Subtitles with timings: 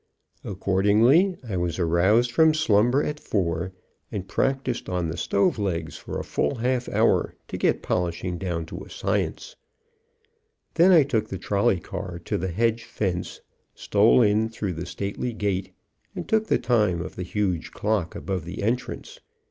[0.43, 3.71] Accordingly, I was aroused from slumber at four,
[4.11, 8.65] and practiced on the stove legs for a full half hour, to get polishing down
[8.65, 9.55] to a science.
[10.73, 13.41] Then I took the trolley car to the hedge fence,
[13.75, 15.71] stole in through the stately gate,
[16.15, 19.19] and took the time of the huge clock above the entrance.